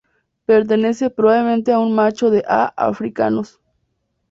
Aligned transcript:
Pertenece, 0.47 1.11
probablemente 1.11 1.71
a 1.71 1.77
un 1.77 1.93
macho 1.93 2.31
de 2.31 2.43
"A. 2.47 2.73
africanus". 2.75 3.59